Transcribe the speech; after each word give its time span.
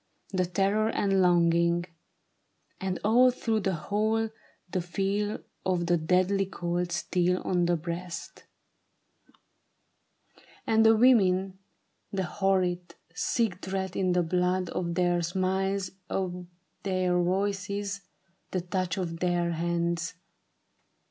The 0.33 0.47
terror 0.47 0.89
and 0.89 1.21
longing; 1.21 1.85
and 2.79 2.97
all 3.03 3.29
through 3.29 3.59
the 3.59 3.75
whole 3.75 4.29
The 4.67 4.81
feel 4.81 5.37
of 5.63 5.85
the 5.85 5.95
deadly 5.95 6.47
cold 6.47 6.91
steel 6.91 7.39
on 7.45 7.67
the 7.67 7.77
breast? 7.77 8.45
72 10.65 10.65
A 10.65 10.65
TRAGEDY 10.65 10.65
OF 10.65 10.65
SEDAN, 10.65 10.73
And 10.73 10.85
the 10.85 10.97
women— 10.97 11.59
the 12.13 12.23
horrid, 12.23 12.95
sick 13.13 13.61
dread 13.61 13.95
in 13.95 14.13
the 14.13 14.23
blood 14.23 14.69
Of 14.71 14.95
their 14.95 15.21
smiles, 15.21 15.91
of 16.09 16.47
their 16.81 17.21
voices, 17.21 18.01
the 18.49 18.61
touch 18.61 18.97
of 18.97 19.19
their 19.19 19.51
hands. 19.51 20.15